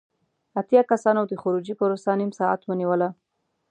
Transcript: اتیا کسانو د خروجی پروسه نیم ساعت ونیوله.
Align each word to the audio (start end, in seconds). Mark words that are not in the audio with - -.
اتیا 0.59 0.81
کسانو 0.91 1.21
د 1.27 1.33
خروجی 1.41 1.73
پروسه 1.79 2.11
نیم 2.19 2.31
ساعت 2.39 2.61
ونیوله. 2.65 3.09